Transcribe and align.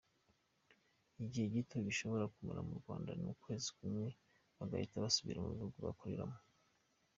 Igihe 1.23 1.45
gito 1.55 1.75
bashobora 1.85 2.31
kumara 2.33 2.61
mu 2.67 2.73
Rwanda 2.81 3.11
ni 3.19 3.25
ukwezi 3.33 3.67
kumwe 3.77 4.05
bagahita 4.57 5.03
basubira 5.05 5.39
mu 5.45 5.49
bihugu 5.55 5.77
bakoreramo. 5.87 6.37